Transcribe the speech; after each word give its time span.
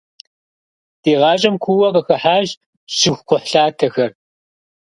Ди 1.01 1.11
гъащӏэм 1.19 1.55
куууэ 1.63 1.89
къыхыхьащ 1.95 2.49
жьыхукхъухьлъатэхэр. 2.97 4.11